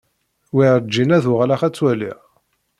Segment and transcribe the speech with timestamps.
[0.55, 2.19] Werǧin ad uɣaleɣ ad ttwaliɣ.